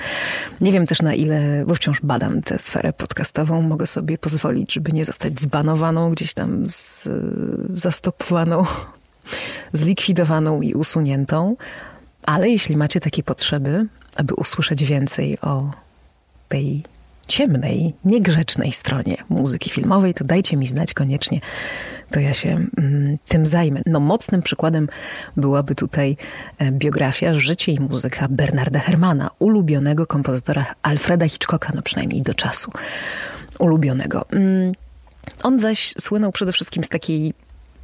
Nie 0.60 0.72
wiem 0.72 0.86
też 0.86 1.02
na 1.02 1.14
ile, 1.14 1.64
bo 1.66 1.74
wciąż 1.74 2.00
badam 2.00 2.42
tę 2.42 2.58
sferę 2.58 2.92
podcastową, 2.92 3.62
mogę 3.62 3.86
sobie 3.86 4.18
pozwolić, 4.18 4.74
żeby 4.74 4.92
nie 4.92 5.04
zostać 5.04 5.40
zbanowaną, 5.40 6.10
gdzieś 6.10 6.34
tam 6.34 6.66
z, 6.66 7.08
zastopowaną, 7.68 8.64
zlikwidowaną 9.72 10.62
i 10.62 10.74
usuniętą. 10.74 11.56
Ale 12.26 12.48
jeśli 12.48 12.76
macie 12.76 13.00
takie 13.00 13.22
potrzeby, 13.22 13.86
aby 14.16 14.34
usłyszeć 14.34 14.84
więcej 14.84 15.40
o 15.40 15.70
tej 16.48 16.82
ciemnej, 17.24 17.94
niegrzecznej 18.04 18.72
stronie 18.72 19.16
muzyki 19.28 19.70
filmowej, 19.70 20.14
to 20.14 20.24
dajcie 20.24 20.56
mi 20.56 20.66
znać 20.66 20.94
koniecznie. 20.94 21.40
To 22.10 22.20
ja 22.20 22.34
się 22.34 22.66
mm, 22.76 23.18
tym 23.28 23.46
zajmę. 23.46 23.82
No, 23.86 24.00
mocnym 24.00 24.42
przykładem 24.42 24.88
byłaby 25.36 25.74
tutaj 25.74 26.16
e, 26.58 26.72
biografia 26.72 27.34
Życie 27.34 27.72
i 27.72 27.80
muzyka 27.80 28.26
Bernarda 28.30 28.78
Hermana, 28.78 29.30
ulubionego 29.38 30.06
kompozytora 30.06 30.74
Alfreda 30.82 31.28
Hitchcocka, 31.28 31.72
no 31.74 31.82
przynajmniej 31.82 32.22
do 32.22 32.34
czasu 32.34 32.72
ulubionego. 33.58 34.26
Mm, 34.30 34.72
on 35.42 35.60
zaś 35.60 35.94
słynął 36.00 36.32
przede 36.32 36.52
wszystkim 36.52 36.84
z 36.84 36.88
takiej 36.88 37.34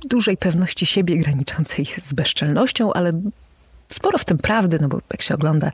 dużej 0.04 0.36
pewności 0.36 0.86
siebie, 0.86 1.18
graniczącej 1.18 1.86
z 1.86 2.12
bezczelnością, 2.12 2.92
ale 2.92 3.12
sporo 3.88 4.18
w 4.18 4.24
tym 4.24 4.38
prawdy, 4.38 4.78
no 4.80 4.88
bo 4.88 5.00
jak 5.10 5.22
się 5.22 5.34
ogląda 5.34 5.72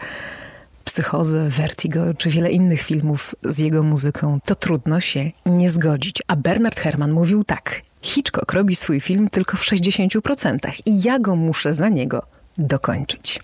Psychozę, 0.86 1.48
Vertigo 1.48 2.14
czy 2.18 2.30
wiele 2.30 2.50
innych 2.50 2.82
filmów 2.82 3.34
z 3.42 3.58
jego 3.58 3.82
muzyką, 3.82 4.38
to 4.44 4.54
trudno 4.54 5.00
się 5.00 5.30
nie 5.46 5.70
zgodzić. 5.70 6.22
A 6.26 6.36
Bernard 6.36 6.80
Herrmann 6.80 7.12
mówił 7.12 7.44
tak: 7.44 7.80
Hitchcock 8.02 8.52
robi 8.52 8.76
swój 8.76 9.00
film 9.00 9.28
tylko 9.30 9.56
w 9.56 9.64
60% 9.64 10.58
i 10.86 11.02
ja 11.02 11.18
go 11.18 11.36
muszę 11.36 11.74
za 11.74 11.88
niego 11.88 12.22
dokończyć. 12.58 13.40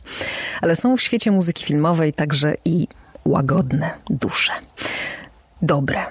Ale 0.60 0.76
są 0.76 0.96
w 0.96 1.02
świecie 1.02 1.30
muzyki 1.30 1.64
filmowej 1.64 2.12
także 2.12 2.54
i 2.64 2.88
łagodne 3.24 3.90
dusze. 4.10 4.52
Dobre, 5.62 6.04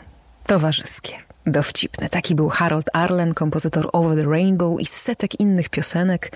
towarzyskie 0.46 1.31
dowcipny. 1.46 2.10
Taki 2.10 2.36
był 2.36 2.50
Harold 2.50 2.90
Arlen, 2.94 3.34
kompozytor 3.34 3.90
Over 3.94 4.18
the 4.18 4.30
Rainbow 4.30 4.80
i 4.80 4.86
setek 4.86 5.40
innych 5.40 5.70
piosenek 5.70 6.32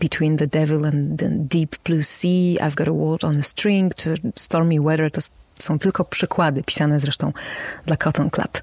Between 0.00 0.36
the 0.36 0.46
Devil 0.46 0.84
and 0.84 1.20
the 1.20 1.28
Deep 1.30 1.76
Blue 1.84 2.02
Sea, 2.02 2.56
I've 2.60 2.74
Got 2.74 2.88
a 2.88 2.92
Waltz 2.92 3.24
on 3.24 3.38
a 3.38 3.42
String 3.42 3.94
czy 3.94 4.14
Stormy 4.36 4.80
Weather 4.80 5.10
to 5.10 5.20
są 5.58 5.78
tylko 5.78 6.04
przykłady, 6.04 6.62
pisane 6.62 7.00
zresztą 7.00 7.32
dla 7.86 7.96
Cotton 7.96 8.30
Club. 8.30 8.60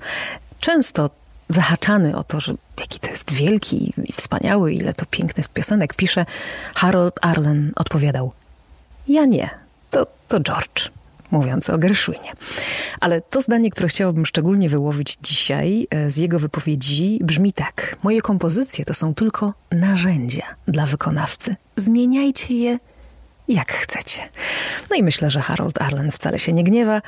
Często 0.60 1.10
zahaczany 1.50 2.18
o 2.18 2.24
to, 2.24 2.40
że 2.40 2.54
jaki 2.80 3.00
to 3.00 3.10
jest 3.10 3.34
wielki 3.34 3.94
i 4.04 4.14
wspaniały, 4.14 4.74
ile 4.74 4.94
to 4.94 5.06
pięknych 5.06 5.48
piosenek 5.48 5.94
pisze, 5.94 6.26
Harold 6.76 7.20
Arlen 7.22 7.72
odpowiadał: 7.76 8.32
Ja 9.08 9.26
nie, 9.26 9.50
to, 9.92 10.08
to 10.28 10.40
George 10.40 10.90
mówiąc 11.32 11.70
o 11.70 11.78
Gershwinie. 11.78 12.34
Ale 13.00 13.22
to 13.22 13.42
zdanie, 13.42 13.72
które 13.72 13.88
chciałabym 13.88 14.26
szczególnie 14.26 14.70
wyłowić 14.70 15.18
dzisiaj 15.24 15.88
e, 15.90 16.12
z 16.12 16.18
jego 16.18 16.40
wypowiedzi, 16.40 17.20
brzmi 17.24 17.54
tak. 17.54 17.96
Moje 18.04 18.22
kompozycje 18.22 18.86
to 18.86 18.94
są 18.94 19.14
tylko 19.14 19.54
narzędzia 19.72 20.44
dla 20.68 20.86
wykonawcy. 20.86 21.56
Zmieniajcie 21.76 22.54
je 22.54 22.78
jak 23.48 23.72
chcecie. 23.72 24.22
No 24.90 24.96
i 24.96 25.04
myślę, 25.04 25.30
że 25.30 25.42
Harold 25.42 25.82
Arlen 25.82 26.12
wcale 26.12 26.40
się 26.40 26.54
nie 26.54 26.64
gniewa. 26.64 27.02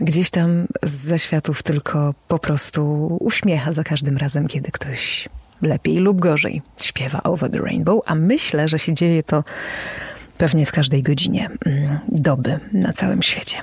Gdzieś 0.00 0.30
tam 0.30 0.66
ze 0.82 1.18
światów 1.18 1.62
tylko 1.62 2.14
po 2.28 2.38
prostu 2.38 3.06
uśmiecha 3.20 3.72
za 3.72 3.84
każdym 3.84 4.16
razem, 4.16 4.48
kiedy 4.48 4.70
ktoś 4.70 5.28
lepiej 5.62 5.96
lub 5.96 6.20
gorzej 6.20 6.62
śpiewa 6.80 7.22
Over 7.22 7.50
the 7.50 7.58
Rainbow, 7.58 8.02
a 8.06 8.14
myślę, 8.14 8.68
że 8.68 8.78
się 8.78 8.94
dzieje 8.94 9.22
to 9.22 9.44
pewnie 10.38 10.66
w 10.66 10.72
każdej 10.72 11.02
godzinie 11.02 11.50
mm, 11.66 11.98
doby 12.08 12.60
na 12.72 12.92
całym 12.92 13.22
świecie. 13.22 13.56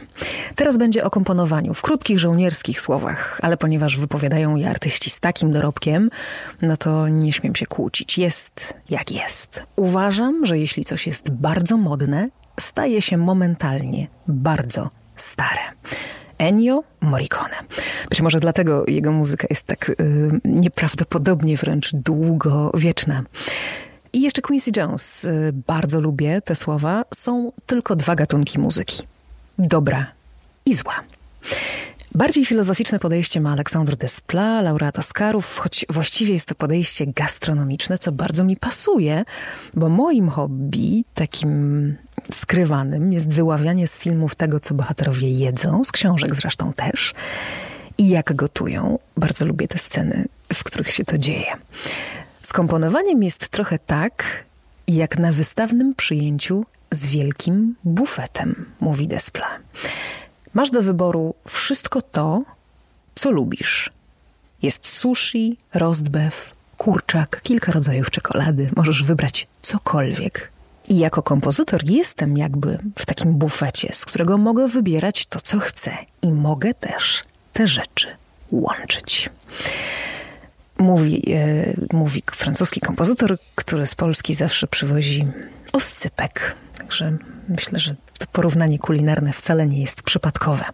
Teraz 0.55 0.77
będzie 0.77 1.03
o 1.03 1.10
komponowaniu 1.10 1.74
w 1.74 1.82
krótkich 1.82 2.20
żołnierskich 2.20 2.82
słowach, 2.82 3.39
ale 3.44 3.58
ponieważ 3.58 3.98
wypowiadają 3.98 4.55
je 4.55 4.70
artyści 4.70 5.10
z 5.10 5.20
takim 5.20 5.51
dorobkiem, 5.51 6.10
no 6.62 6.77
to 6.77 7.08
nie 7.08 7.34
śmiem 7.34 7.55
się 7.55 7.65
kłócić. 7.65 8.17
Jest 8.17 8.74
jak 8.89 9.12
jest. 9.12 9.63
Uważam, 9.75 10.46
że 10.46 10.60
jeśli 10.60 10.86
coś 10.86 11.08
jest 11.08 11.29
bardzo 11.29 11.77
modne, 11.77 12.29
staje 12.60 13.01
się 13.01 13.17
momentalnie 13.17 14.08
bardzo 14.27 14.89
stare. 15.15 15.62
Ennio 16.38 16.84
Morricone. 17.01 17.55
Być 18.10 18.22
może 18.22 18.39
dlatego 18.39 18.84
jego 18.88 19.12
muzyka 19.12 19.48
jest 19.50 19.67
tak 19.67 19.89
y, 19.89 19.96
nieprawdopodobnie 20.46 21.58
wręcz 21.58 21.96
długowieczna. 21.96 23.24
I 24.15 24.22
jeszcze 24.22 24.41
Quincy 24.41 24.72
Jones. 24.77 25.25
Y, 25.25 25.53
bardzo 25.67 26.01
lubię 26.01 26.41
te 26.41 26.55
słowa. 26.55 27.05
Są 27.13 27.51
tylko 27.65 27.95
dwa 27.95 28.15
gatunki 28.15 28.60
muzyki. 28.60 29.03
Dobra 29.57 30.12
i 30.65 30.74
zła. 30.74 30.95
Bardziej 32.12 32.45
filozoficzne 32.45 33.00
podejście 33.00 33.41
ma 33.41 33.51
Aleksandr 33.51 33.95
Desplat, 33.95 34.63
laureat 34.63 35.00
Oscarów, 35.00 35.57
choć 35.57 35.86
właściwie 35.89 36.34
jest 36.34 36.48
to 36.48 36.55
podejście 36.55 37.07
gastronomiczne, 37.07 37.98
co 37.98 38.12
bardzo 38.12 38.43
mi 38.43 38.57
pasuje, 38.57 39.25
bo 39.74 39.89
moim 39.89 40.29
hobby, 40.29 41.03
takim 41.13 41.95
skrywanym, 42.31 43.13
jest 43.13 43.34
wyławianie 43.34 43.88
z 43.88 44.00
filmów 44.00 44.36
tego, 44.36 44.60
co 44.60 44.74
bohaterowie 44.74 45.31
jedzą, 45.31 45.84
z 45.84 45.91
książek 45.91 46.36
zresztą 46.36 46.74
też, 46.74 47.13
i 47.98 48.10
jak 48.10 48.36
gotują. 48.36 49.00
Bardzo 49.17 49.45
lubię 49.45 49.67
te 49.67 49.77
sceny, 49.77 50.25
w 50.53 50.63
których 50.63 50.91
się 50.91 51.03
to 51.03 51.17
dzieje. 51.17 51.53
Komponowaniem 52.55 53.24
jest 53.24 53.50
trochę 53.50 53.79
tak, 53.79 54.43
jak 54.88 55.19
na 55.19 55.31
wystawnym 55.31 55.95
przyjęciu 55.95 56.65
z 56.91 57.09
wielkim 57.09 57.75
bufetem, 57.83 58.65
mówi 58.79 59.07
Despla. 59.07 59.47
Masz 60.53 60.71
do 60.71 60.81
wyboru 60.81 61.35
wszystko 61.47 62.01
to, 62.01 62.43
co 63.15 63.31
lubisz. 63.31 63.91
Jest 64.62 64.88
sushi, 64.88 65.57
rostbeef, 65.74 66.51
kurczak, 66.77 67.41
kilka 67.41 67.71
rodzajów 67.71 68.09
czekolady. 68.09 68.69
Możesz 68.75 69.03
wybrać 69.03 69.47
cokolwiek. 69.62 70.51
I 70.89 70.97
jako 70.97 71.24
kompozytor 71.24 71.89
jestem 71.89 72.38
jakby 72.38 72.79
w 73.00 73.05
takim 73.05 73.33
bufecie, 73.33 73.93
z 73.93 74.05
którego 74.05 74.38
mogę 74.38 74.67
wybierać 74.67 75.25
to, 75.25 75.41
co 75.41 75.59
chcę. 75.59 75.91
I 76.21 76.31
mogę 76.31 76.74
też 76.74 77.24
te 77.53 77.67
rzeczy 77.67 78.07
łączyć 78.51 79.29
mówi, 80.77 81.34
e, 81.34 81.74
mówi 81.94 82.24
francuski 82.32 82.79
kompozytor, 82.82 83.38
który 83.55 83.88
z 83.88 83.96
Polski 83.96 84.34
zawsze 84.34 84.67
przywozi 84.67 85.27
oscypek. 85.74 86.55
Także 86.77 87.17
myślę, 87.50 87.79
że 87.79 87.96
to 88.20 88.25
porównanie 88.32 88.79
kulinarne 88.79 89.34
wcale 89.34 89.67
nie 89.67 89.82
jest 89.82 90.01
przypadkowe. 90.01 90.65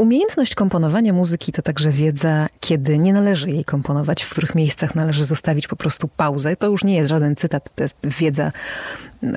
Umiejętność 0.00 0.54
komponowania 0.54 1.12
muzyki 1.12 1.52
to 1.52 1.62
także 1.62 1.90
wiedza, 1.90 2.48
kiedy 2.60 2.98
nie 2.98 3.12
należy 3.12 3.50
jej 3.50 3.64
komponować, 3.64 4.22
w 4.22 4.30
których 4.30 4.54
miejscach 4.54 4.94
należy 4.94 5.24
zostawić 5.24 5.68
po 5.68 5.76
prostu 5.76 6.08
pauzę. 6.08 6.56
To 6.56 6.66
już 6.66 6.84
nie 6.84 6.94
jest 6.94 7.10
żaden 7.10 7.36
cytat, 7.36 7.74
to 7.74 7.84
jest 7.84 7.98
wiedza 8.04 8.52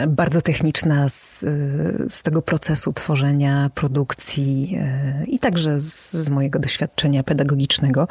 bardzo 0.08 0.42
techniczna 0.42 1.10
z, 1.10 1.40
z 2.08 2.24
tego 2.24 2.42
procesu 2.42 2.94
tworzenia, 2.94 3.70
produkcji 3.76 4.78
e, 4.80 5.26
i 5.26 5.40
także 5.40 5.80
z, 5.80 6.14
z 6.14 6.30
mojego 6.30 6.60
doświadczenia 6.60 7.24
pedagogicznego, 7.24 8.08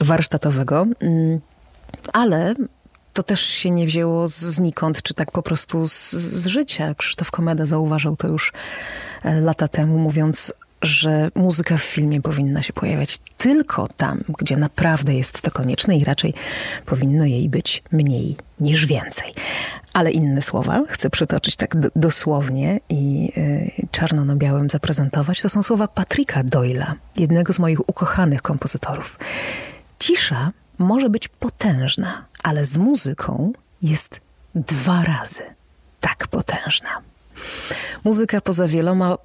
warsztatowego. 0.00 0.86
Mm, 1.00 1.40
ale 2.12 2.54
to 3.12 3.22
też 3.22 3.40
się 3.40 3.70
nie 3.70 3.86
wzięło 3.86 4.28
znikąd, 4.28 5.02
czy 5.02 5.14
tak 5.14 5.32
po 5.32 5.42
prostu 5.42 5.86
z, 5.86 6.10
z 6.12 6.46
życia. 6.46 6.94
Krzysztof 6.94 7.30
Komeda 7.30 7.66
zauważył 7.66 8.16
to 8.16 8.28
już 8.28 8.52
e, 9.22 9.40
lata 9.40 9.68
temu, 9.68 9.98
mówiąc 9.98 10.52
że 10.82 11.30
muzyka 11.34 11.76
w 11.76 11.82
filmie 11.82 12.22
powinna 12.22 12.62
się 12.62 12.72
pojawiać 12.72 13.18
tylko 13.18 13.88
tam, 13.96 14.24
gdzie 14.38 14.56
naprawdę 14.56 15.14
jest 15.14 15.42
to 15.42 15.50
konieczne 15.50 15.96
i 15.96 16.04
raczej 16.04 16.34
powinno 16.86 17.24
jej 17.24 17.48
być 17.48 17.82
mniej 17.92 18.36
niż 18.60 18.86
więcej. 18.86 19.34
Ale 19.92 20.10
inne 20.10 20.42
słowa 20.42 20.82
chcę 20.88 21.10
przytoczyć 21.10 21.56
tak 21.56 21.76
dosłownie 21.96 22.80
i 22.88 23.32
y, 23.36 23.86
czarno 23.90 24.24
na 24.24 24.36
białym 24.36 24.70
zaprezentować. 24.70 25.42
To 25.42 25.48
są 25.48 25.62
słowa 25.62 25.88
Patricka 25.88 26.44
Doyla, 26.44 26.94
jednego 27.16 27.52
z 27.52 27.58
moich 27.58 27.88
ukochanych 27.88 28.42
kompozytorów. 28.42 29.18
Cisza 29.98 30.50
może 30.78 31.10
być 31.10 31.28
potężna, 31.28 32.24
ale 32.42 32.66
z 32.66 32.78
muzyką 32.78 33.52
jest 33.82 34.20
dwa 34.54 35.04
razy 35.04 35.42
tak 36.00 36.28
potężna. 36.28 36.90
Muzyka 38.04 38.40
poza 38.40 38.66
wieloma 38.66 39.16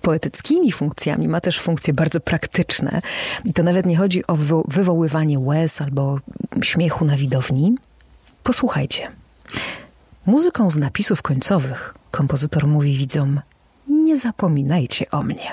poetyckimi 0.00 0.72
funkcjami 0.72 1.28
ma 1.28 1.40
też 1.40 1.60
funkcje 1.60 1.94
bardzo 1.94 2.20
praktyczne. 2.20 3.02
I 3.44 3.52
to 3.52 3.62
nawet 3.62 3.86
nie 3.86 3.96
chodzi 3.96 4.26
o 4.26 4.36
wywoływanie 4.68 5.38
łez 5.38 5.82
albo 5.82 6.18
śmiechu 6.62 7.04
na 7.04 7.16
widowni. 7.16 7.74
Posłuchajcie. 8.42 9.10
Muzyką 10.26 10.70
z 10.70 10.76
napisów 10.76 11.22
końcowych 11.22 11.94
kompozytor 12.10 12.66
mówi 12.66 12.96
widzom: 12.96 13.40
Nie 13.88 14.16
zapominajcie 14.16 15.10
o 15.10 15.22
mnie. 15.22 15.52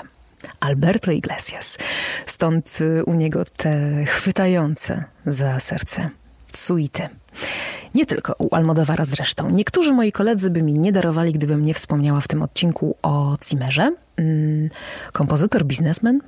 Alberto 0.60 1.10
Iglesias. 1.10 1.78
Stąd 2.26 2.78
y, 2.80 3.04
u 3.04 3.14
niego 3.14 3.44
te 3.56 4.04
chwytające 4.04 5.04
za 5.26 5.60
serce 5.60 6.10
suity. 6.54 7.08
Nie 7.94 8.06
tylko 8.06 8.34
u 8.38 8.54
Almodovara 8.54 9.04
zresztą. 9.04 9.50
Niektórzy 9.50 9.92
moi 9.92 10.12
koledzy 10.12 10.50
by 10.50 10.62
mi 10.62 10.74
nie 10.74 10.92
darowali, 10.92 11.32
gdybym 11.32 11.64
nie 11.64 11.74
wspomniała 11.74 12.20
w 12.20 12.28
tym 12.28 12.42
odcinku 12.42 12.96
o 13.02 13.36
Zimmerze. 13.48 13.94
Mm, 14.16 14.70
kompozytor, 15.12 15.64
biznesmen, 15.64 16.20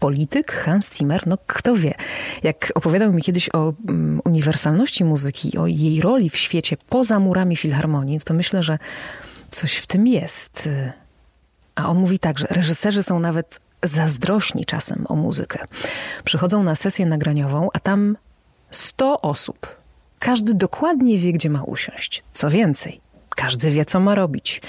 polityk 0.00 0.52
Hans 0.52 0.98
Zimmer, 0.98 1.26
no 1.26 1.38
kto 1.46 1.76
wie. 1.76 1.94
Jak 2.42 2.72
opowiadał 2.74 3.12
mi 3.12 3.22
kiedyś 3.22 3.48
o 3.52 3.72
um, 3.88 4.20
uniwersalności 4.24 5.04
muzyki, 5.04 5.58
o 5.58 5.66
jej 5.66 6.00
roli 6.00 6.30
w 6.30 6.36
świecie 6.36 6.76
poza 6.88 7.18
murami 7.18 7.56
filharmonii, 7.56 8.20
to 8.20 8.34
myślę, 8.34 8.62
że 8.62 8.78
coś 9.50 9.76
w 9.76 9.86
tym 9.86 10.06
jest. 10.06 10.68
A 11.74 11.88
on 11.88 11.98
mówi 11.98 12.18
tak, 12.18 12.38
że 12.38 12.46
reżyserzy 12.50 13.02
są 13.02 13.20
nawet 13.20 13.60
zazdrośni 13.82 14.64
czasem 14.64 15.06
o 15.08 15.16
muzykę. 15.16 15.58
Przychodzą 16.24 16.62
na 16.62 16.74
sesję 16.74 17.06
nagraniową, 17.06 17.68
a 17.72 17.80
tam 17.80 18.16
100 18.70 19.20
osób 19.20 19.81
każdy 20.22 20.54
dokładnie 20.54 21.18
wie, 21.18 21.32
gdzie 21.32 21.50
ma 21.50 21.62
usiąść. 21.62 22.22
Co 22.32 22.50
więcej, 22.50 23.00
każdy 23.36 23.70
wie, 23.70 23.84
co 23.84 24.00
ma 24.00 24.14
robić. 24.14 24.60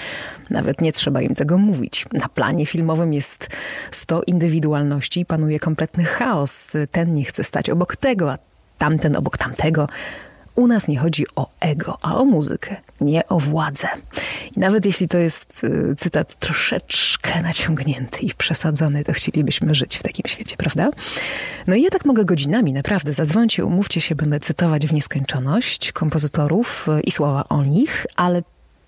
Nawet 0.50 0.81
nie 0.81 0.91
trzeba 0.91 1.22
im 1.22 1.36
tego 1.36 1.57
mówić. 1.57 2.05
Na 2.13 2.29
planie 2.29 2.65
filmowym 2.65 3.13
jest 3.13 3.50
100 3.91 4.24
indywidualności 4.24 5.19
i 5.19 5.25
panuje 5.25 5.60
kompletny 5.60 6.03
chaos. 6.03 6.72
Ten 6.91 7.13
nie 7.13 7.25
chce 7.25 7.43
stać 7.43 7.69
obok 7.69 7.95
tego, 7.95 8.31
a 8.31 8.38
tamten 8.77 9.15
obok 9.15 9.38
tamtego. 9.38 9.88
U 10.55 10.67
nas 10.67 10.88
nie 10.88 10.98
chodzi 10.98 11.25
o 11.36 11.50
ego, 11.60 11.98
a 12.01 12.17
o 12.17 12.25
muzykę, 12.25 12.75
nie 13.01 13.27
o 13.27 13.39
władzę. 13.39 13.88
I 14.55 14.60
nawet 14.60 14.86
jeśli 14.86 15.07
to 15.07 15.17
jest 15.17 15.63
y, 15.63 15.95
cytat 15.98 16.39
troszeczkę 16.39 17.41
naciągnięty 17.41 18.19
i 18.19 18.33
przesadzony, 18.33 19.03
to 19.03 19.13
chcielibyśmy 19.13 19.75
żyć 19.75 19.98
w 19.98 20.03
takim 20.03 20.25
świecie, 20.27 20.57
prawda? 20.57 20.89
No 21.67 21.75
i 21.75 21.81
ja 21.81 21.89
tak 21.89 22.05
mogę 22.05 22.25
godzinami, 22.25 22.74
naprawdę. 22.74 23.13
Zadzwońcie, 23.13 23.65
umówcie 23.65 24.01
się, 24.01 24.15
będę 24.15 24.39
cytować 24.39 24.88
w 24.88 24.93
nieskończoność 24.93 25.91
kompozytorów 25.91 26.88
y, 27.00 27.01
i 27.01 27.12
słowa 27.12 27.43
o 27.50 27.63
nich, 27.63 28.05
ale 28.15 28.43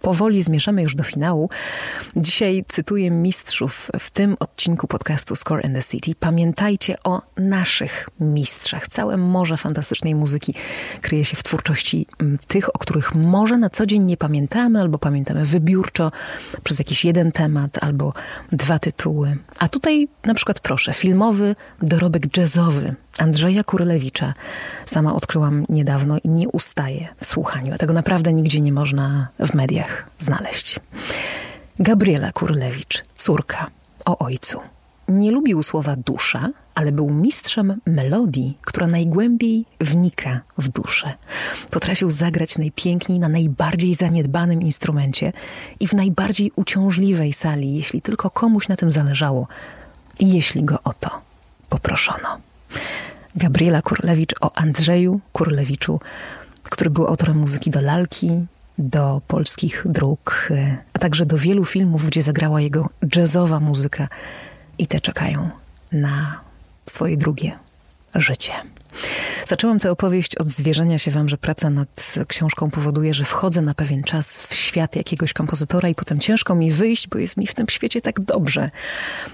powoli 0.05 0.43
zmierzamy 0.43 0.81
już 0.81 0.95
do 0.95 1.03
finału. 1.03 1.49
Dzisiaj 2.15 2.65
cytuję 2.67 3.11
mistrzów 3.11 3.91
w 3.99 4.11
tym 4.11 4.37
odcinku 4.39 4.87
podcastu 4.87 5.35
Score 5.35 5.65
in 5.65 5.73
the 5.73 5.83
City. 5.83 6.15
Pamiętajcie 6.19 6.97
o 7.03 7.21
naszych 7.37 8.09
mistrzach. 8.19 8.87
Całe 8.87 9.17
morze 9.17 9.57
fantastycznej 9.57 10.15
muzyki 10.15 10.53
kryje 11.01 11.25
się 11.25 11.35
w 11.37 11.43
twórczości 11.43 12.07
mm, 12.21 12.37
tych, 12.47 12.75
o 12.75 12.79
których 12.79 13.15
może 13.15 13.57
na 13.57 13.69
co 13.69 13.85
dzień 13.85 14.03
nie 14.03 14.17
pamiętamy, 14.17 14.81
albo 14.81 14.97
pamiętamy 14.97 15.45
wybiórczo 15.45 16.11
przez 16.63 16.79
jakiś 16.79 17.05
jeden 17.05 17.31
temat, 17.31 17.83
albo 17.83 18.13
dwa 18.51 18.79
tytuły. 18.79 19.37
A 19.59 19.67
tutaj 19.67 20.07
na 20.25 20.33
przykład 20.33 20.59
proszę, 20.59 20.93
filmowy 20.93 21.55
dorobek 21.81 22.37
jazzowy 22.37 22.95
Andrzeja 23.17 23.63
Kurlewicza 23.63 24.33
sama 24.85 25.15
odkryłam 25.15 25.65
niedawno 25.69 26.17
i 26.23 26.29
nie 26.29 26.49
ustaję 26.49 27.07
w 27.19 27.25
słuchaniu, 27.25 27.73
a 27.73 27.77
tego 27.77 27.93
naprawdę 27.93 28.33
nigdzie 28.33 28.61
nie 28.61 28.71
można 28.71 29.27
w 29.39 29.53
mediach 29.53 30.09
znaleźć. 30.19 30.79
Gabriela 31.79 32.31
Kurlewicz, 32.31 33.03
córka, 33.15 33.67
o 34.05 34.17
ojcu. 34.17 34.59
Nie 35.07 35.31
lubił 35.31 35.63
słowa 35.63 35.95
dusza, 35.95 36.49
ale 36.75 36.91
był 36.91 37.09
mistrzem 37.09 37.81
melodii, 37.85 38.57
która 38.61 38.87
najgłębiej 38.87 39.65
wnika 39.81 40.39
w 40.57 40.67
duszę. 40.67 41.13
Potrafił 41.71 42.11
zagrać 42.11 42.57
najpiękniej 42.57 43.19
na 43.19 43.29
najbardziej 43.29 43.93
zaniedbanym 43.93 44.61
instrumencie 44.61 45.33
i 45.79 45.87
w 45.87 45.93
najbardziej 45.93 46.51
uciążliwej 46.55 47.33
sali, 47.33 47.75
jeśli 47.75 48.01
tylko 48.01 48.29
komuś 48.29 48.67
na 48.67 48.75
tym 48.75 48.91
zależało 48.91 49.47
i 50.19 50.33
jeśli 50.33 50.63
go 50.63 50.79
o 50.83 50.93
to 50.93 51.09
poproszono. 51.69 52.44
Gabriela 53.35 53.81
Kurlewicz 53.81 54.33
o 54.41 54.57
Andrzeju 54.57 55.19
Kurlewiczu, 55.33 55.99
który 56.63 56.89
był 56.89 57.07
autorem 57.07 57.37
muzyki 57.37 57.69
do 57.69 57.81
lalki, 57.81 58.45
do 58.77 59.21
polskich 59.27 59.83
dróg, 59.85 60.49
a 60.93 60.99
także 60.99 61.25
do 61.25 61.37
wielu 61.37 61.65
filmów, 61.65 62.07
gdzie 62.07 62.21
zagrała 62.21 62.61
jego 62.61 62.89
jazzowa 63.15 63.59
muzyka 63.59 64.07
i 64.77 64.87
te 64.87 64.99
czekają 65.01 65.49
na 65.91 66.39
swoje 66.85 67.17
drugie 67.17 67.64
życie. 68.15 68.53
Zaczęłam 69.45 69.79
tę 69.79 69.91
opowieść 69.91 70.35
od 70.35 70.49
zwierzenia 70.49 70.97
się 70.97 71.11
wam, 71.11 71.29
że 71.29 71.37
praca 71.37 71.69
nad 71.69 72.15
książką 72.27 72.71
powoduje, 72.71 73.13
że 73.13 73.25
wchodzę 73.25 73.61
na 73.61 73.73
pewien 73.73 74.03
czas 74.03 74.39
w 74.39 74.55
świat 74.55 74.95
jakiegoś 74.95 75.33
kompozytora 75.33 75.89
i 75.89 75.95
potem 75.95 76.19
ciężko 76.19 76.55
mi 76.55 76.71
wyjść, 76.71 77.07
bo 77.07 77.17
jest 77.17 77.37
mi 77.37 77.47
w 77.47 77.55
tym 77.55 77.69
świecie 77.69 78.01
tak 78.01 78.19
dobrze. 78.19 78.71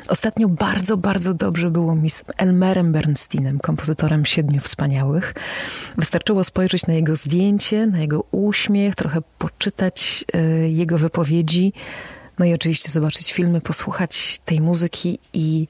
Ostatnio 0.08 0.50
bardzo, 0.50 0.98
bardzo 0.98 1.34
dobrze 1.34 1.72
było 1.72 1.96
mi 1.96 2.10
z 2.10 2.24
Elmerem 2.38 2.92
Bernsteinem, 2.92 3.60
kompozytorem 3.60 4.26
Siedmiu 4.26 4.62
Wspaniałych. 4.62 5.34
Wystarczyło 5.98 6.44
spojrzeć 6.44 6.88
na 6.88 6.94
jego 6.94 7.16
zdjęcie, 7.16 7.88
na 7.88 8.00
jego 8.00 8.24
uśmiech, 8.32 8.96
trochę 8.96 9.22
poczytać 9.38 10.26
y, 10.36 10.70
jego 10.70 10.98
wypowiedzi, 10.98 11.74
no 12.40 12.46
i 12.46 12.54
oczywiście 12.54 12.90
zobaczyć 12.90 13.34
filmy, 13.34 13.62
posłuchać 13.62 14.40
tej 14.46 14.62
muzyki 14.62 15.20
i 15.34 15.68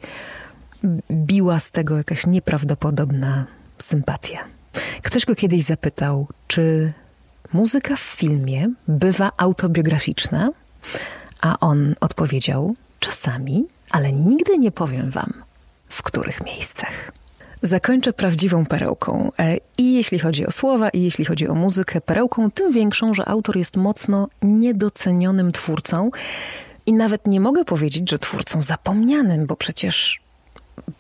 biła 1.12 1.60
z 1.60 1.72
tego 1.72 1.98
jakaś 1.98 2.28
nieprawdopodobna 2.28 3.46
sympatia. 3.80 4.40
Ktoś 5.02 5.26
go 5.26 5.36
kiedyś 5.36 5.64
zapytał, 5.64 6.28
czy 6.48 6.94
muzyka 7.54 7.96
w 7.96 8.00
filmie 8.00 8.70
bywa 8.88 9.32
autobiograficzna, 9.38 10.50
a 11.42 11.60
on 11.60 11.96
odpowiedział: 12.02 12.74
Czasami, 13.00 13.66
ale 13.92 14.12
nigdy 14.12 14.58
nie 14.58 14.72
powiem 14.72 15.12
wam, 15.12 15.34
w 15.90 16.04
których 16.04 16.46
miejscach. 16.46 17.12
Zakończę 17.62 18.14
prawdziwą 18.14 18.66
perełką. 18.66 19.32
E, 19.40 19.58
I 19.78 19.94
jeśli 19.94 20.20
chodzi 20.20 20.46
o 20.46 20.52
słowa, 20.52 20.90
i 20.90 21.02
jeśli 21.02 21.26
chodzi 21.26 21.48
o 21.48 21.56
muzykę, 21.56 22.02
perełką 22.02 22.52
tym 22.52 22.72
większą, 22.72 23.14
że 23.14 23.28
autor 23.28 23.58
jest 23.58 23.78
mocno 23.78 24.28
niedocenionym 24.42 25.52
twórcą. 25.52 26.12
I 26.86 26.94
nawet 26.94 27.28
nie 27.28 27.40
mogę 27.40 27.66
powiedzieć, 27.66 28.10
że 28.10 28.20
twórcą 28.20 28.64
zapomnianym, 28.64 29.46
bo 29.46 29.56
przecież 29.56 30.22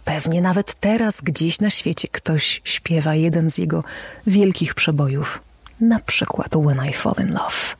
Pewnie 0.05 0.41
nawet 0.41 0.73
teraz 0.73 1.21
gdzieś 1.21 1.59
na 1.59 1.69
świecie 1.69 2.07
ktoś 2.11 2.61
śpiewa 2.63 3.15
jeden 3.15 3.51
z 3.51 3.57
jego 3.57 3.83
wielkich 4.27 4.73
przebojów, 4.73 5.41
na 5.81 5.99
przykład 5.99 6.51
When 6.51 6.89
I 6.89 6.93
Fall 6.93 7.15
in 7.19 7.33
Love. 7.33 7.75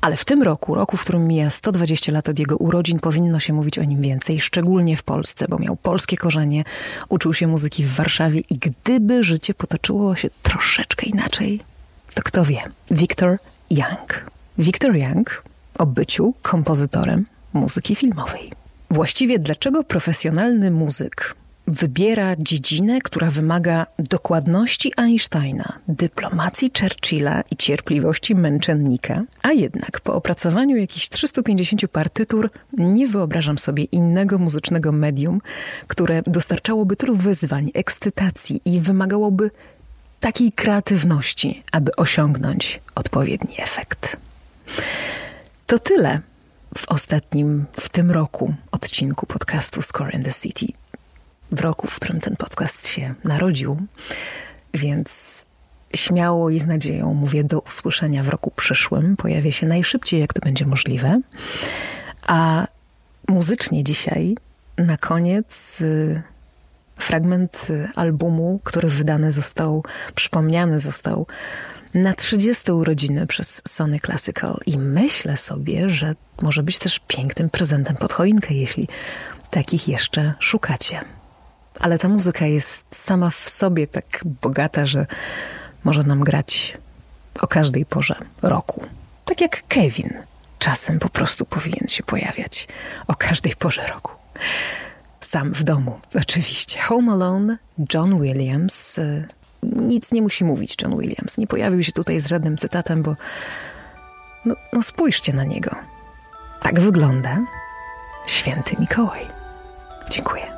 Ale 0.00 0.16
w 0.16 0.24
tym 0.24 0.42
roku, 0.42 0.74
roku, 0.74 0.96
w 0.96 1.02
którym 1.02 1.26
mija 1.26 1.50
120 1.50 2.12
lat 2.12 2.28
od 2.28 2.38
jego 2.38 2.56
urodzin, 2.56 3.00
powinno 3.00 3.40
się 3.40 3.52
mówić 3.52 3.78
o 3.78 3.84
nim 3.84 4.02
więcej, 4.02 4.40
szczególnie 4.40 4.96
w 4.96 5.02
Polsce, 5.02 5.46
bo 5.48 5.58
miał 5.58 5.76
polskie 5.76 6.16
korzenie, 6.16 6.64
uczył 7.08 7.34
się 7.34 7.46
muzyki 7.46 7.84
w 7.84 7.94
Warszawie 7.94 8.40
i 8.50 8.58
gdyby 8.58 9.22
życie 9.22 9.54
potoczyło 9.54 10.16
się 10.16 10.30
troszeczkę 10.42 11.06
inaczej, 11.06 11.60
to 12.14 12.22
kto 12.22 12.44
wie? 12.44 12.62
Victor 12.90 13.38
Young. 13.70 14.24
Victor 14.58 14.96
Young 14.96 15.42
o 15.78 15.86
byciu 15.86 16.34
kompozytorem 16.42 17.24
muzyki 17.52 17.94
filmowej. 17.94 18.57
Właściwie 18.90 19.38
dlaczego 19.38 19.84
profesjonalny 19.84 20.70
muzyk 20.70 21.34
wybiera 21.66 22.36
dziedzinę, 22.38 22.98
która 23.00 23.30
wymaga 23.30 23.86
dokładności 23.98 24.92
Einsteina, 24.96 25.78
dyplomacji 25.88 26.70
Churchilla 26.80 27.42
i 27.50 27.56
cierpliwości 27.56 28.34
męczennika, 28.34 29.22
a 29.42 29.52
jednak 29.52 30.00
po 30.00 30.14
opracowaniu 30.14 30.76
jakichś 30.76 31.08
350 31.08 31.88
partytur 31.88 32.50
nie 32.72 33.08
wyobrażam 33.08 33.58
sobie 33.58 33.84
innego 33.84 34.38
muzycznego 34.38 34.92
medium, 34.92 35.40
które 35.86 36.22
dostarczałoby 36.26 36.96
tylu 36.96 37.16
wyzwań, 37.16 37.70
ekscytacji 37.74 38.60
i 38.64 38.80
wymagałoby 38.80 39.50
takiej 40.20 40.52
kreatywności, 40.52 41.62
aby 41.72 41.96
osiągnąć 41.96 42.80
odpowiedni 42.94 43.54
efekt. 43.58 44.16
To 45.66 45.78
tyle 45.78 46.20
w 46.78 46.88
ostatnim, 46.88 47.64
w 47.80 47.88
tym 47.88 48.10
roku 48.10 48.54
odcinku 48.70 49.26
podcastu 49.26 49.82
Score 49.82 50.14
in 50.14 50.22
the 50.22 50.32
City. 50.32 50.66
W 51.52 51.60
roku, 51.60 51.86
w 51.86 51.96
którym 51.96 52.20
ten 52.20 52.36
podcast 52.36 52.86
się 52.86 53.14
narodził, 53.24 53.76
więc 54.74 55.44
śmiało 55.94 56.50
i 56.50 56.58
z 56.58 56.66
nadzieją 56.66 57.14
mówię 57.14 57.44
do 57.44 57.60
usłyszenia 57.60 58.22
w 58.22 58.28
roku 58.28 58.50
przyszłym. 58.56 59.16
Pojawię 59.16 59.52
się 59.52 59.66
najszybciej, 59.66 60.20
jak 60.20 60.32
to 60.32 60.40
będzie 60.40 60.66
możliwe. 60.66 61.20
A 62.26 62.66
muzycznie 63.28 63.84
dzisiaj, 63.84 64.36
na 64.78 64.96
koniec, 64.96 65.82
fragment 66.96 67.68
albumu, 67.94 68.60
który 68.64 68.88
wydany 68.88 69.32
został, 69.32 69.84
przypomniany 70.14 70.80
został 70.80 71.26
na 71.94 72.14
30 72.14 72.72
urodziny 72.72 73.26
przez 73.26 73.62
Sony 73.68 74.00
Classical 74.00 74.60
i 74.66 74.78
myślę 74.78 75.36
sobie, 75.36 75.90
że 75.90 76.14
może 76.42 76.62
być 76.62 76.78
też 76.78 77.00
pięknym 77.08 77.50
prezentem 77.50 77.96
pod 77.96 78.12
choinkę, 78.12 78.54
jeśli 78.54 78.88
takich 79.50 79.88
jeszcze 79.88 80.34
szukacie. 80.38 81.00
Ale 81.80 81.98
ta 81.98 82.08
muzyka 82.08 82.46
jest 82.46 82.86
sama 82.92 83.30
w 83.30 83.48
sobie 83.48 83.86
tak 83.86 84.20
bogata, 84.42 84.86
że 84.86 85.06
może 85.84 86.02
nam 86.02 86.24
grać 86.24 86.78
o 87.40 87.46
każdej 87.46 87.86
porze 87.86 88.14
roku. 88.42 88.84
Tak 89.24 89.40
jak 89.40 89.62
Kevin 89.68 90.14
czasem 90.58 90.98
po 90.98 91.08
prostu 91.08 91.44
powinien 91.44 91.88
się 91.88 92.02
pojawiać 92.02 92.68
o 93.06 93.14
każdej 93.14 93.56
porze 93.56 93.86
roku. 93.86 94.12
Sam 95.20 95.52
w 95.52 95.62
domu, 95.62 96.00
oczywiście. 96.14 96.80
Home 96.80 97.12
Alone, 97.12 97.58
John 97.94 98.22
Williams. 98.22 99.00
Nic 99.62 100.12
nie 100.12 100.22
musi 100.22 100.44
mówić 100.44 100.76
John 100.82 100.98
Williams. 100.98 101.38
Nie 101.38 101.46
pojawił 101.46 101.82
się 101.82 101.92
tutaj 101.92 102.20
z 102.20 102.26
żadnym 102.26 102.56
cytatem, 102.56 103.02
bo 103.02 103.16
no, 104.44 104.54
no 104.72 104.82
spójrzcie 104.82 105.32
na 105.32 105.44
niego. 105.44 105.70
Tak 106.62 106.80
wygląda 106.80 107.38
święty 108.26 108.76
Mikołaj. 108.80 109.26
Dziękuję. 110.10 110.57